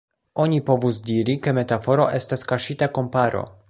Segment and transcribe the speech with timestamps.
[0.43, 3.51] Oni povus diri, ke metaforo estas kaŝita komparo.